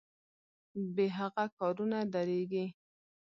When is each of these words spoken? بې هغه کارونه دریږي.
بې 0.95 1.05
هغه 1.17 1.45
کارونه 1.57 1.99
دریږي. 2.13 2.65